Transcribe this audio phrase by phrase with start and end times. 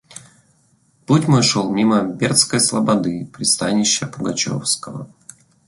[1.05, 5.07] Путь мой шел мимо Бердской слободы, пристанища пугачевского.